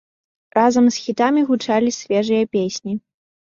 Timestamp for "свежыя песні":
2.01-3.01